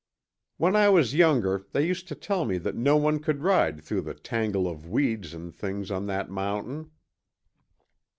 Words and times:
"When 0.57 0.75
I 0.75 0.89
was 0.89 1.13
younger, 1.13 1.67
they 1.73 1.85
used 1.85 2.07
to 2.07 2.15
tell 2.15 2.43
me 2.43 2.57
that 2.57 2.73
no 2.73 2.97
one 2.97 3.19
could 3.19 3.43
ride 3.43 3.83
through 3.83 4.01
the 4.01 4.15
tangle 4.15 4.67
of 4.67 4.89
weeds 4.89 5.31
and 5.35 5.53
things 5.53 5.91
on 5.91 6.07
that 6.07 6.27
mountain." 6.27 6.89